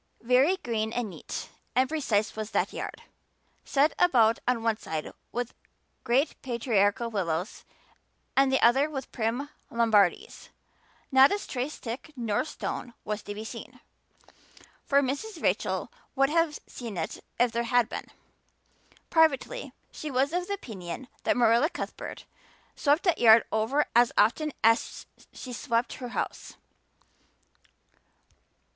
Very 0.23 0.57
green 0.57 0.91
and 0.93 1.11
neat 1.11 1.49
and 1.75 1.87
precise 1.87 2.35
was 2.35 2.49
that 2.49 2.73
yard, 2.73 3.03
set 3.63 3.93
about 3.99 4.39
on 4.47 4.63
one 4.63 4.77
side 4.77 5.11
with 5.31 5.53
great 6.03 6.41
patriarchal 6.41 7.11
willows 7.11 7.65
and 8.35 8.51
the 8.51 8.59
other 8.65 8.89
with 8.89 9.11
prim 9.11 9.49
Lombardies. 9.69 10.49
Not 11.11 11.31
a 11.31 11.37
stray 11.37 11.69
stick 11.69 12.13
nor 12.15 12.45
stone 12.45 12.95
was 13.05 13.21
to 13.21 13.35
be 13.35 13.43
seen, 13.45 13.79
for 14.83 15.03
Mrs. 15.03 15.39
Rachel 15.39 15.91
would 16.15 16.31
have 16.31 16.57
seen 16.65 16.97
it 16.97 17.23
if 17.39 17.51
there 17.51 17.61
had 17.61 17.87
been. 17.87 18.07
Privately 19.11 19.71
she 19.91 20.09
was 20.09 20.33
of 20.33 20.47
the 20.47 20.53
opinion 20.55 21.09
that 21.25 21.37
Marilla 21.37 21.69
Cuthbert 21.69 22.25
swept 22.75 23.03
that 23.03 23.19
yard 23.19 23.45
over 23.51 23.85
as 23.95 24.11
often 24.17 24.51
as 24.63 25.05
she 25.31 25.53
swept 25.53 25.93
her 26.01 26.07
house. 26.09 26.55